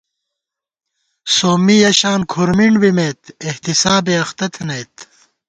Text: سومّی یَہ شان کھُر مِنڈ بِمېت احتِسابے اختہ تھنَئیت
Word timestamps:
سومّی 1.35 1.77
یَہ 1.81 1.91
شان 1.99 2.21
کھُر 2.31 2.49
مِنڈ 2.57 2.75
بِمېت 2.81 3.21
احتِسابے 3.47 4.15
اختہ 4.23 4.47
تھنَئیت 4.53 4.93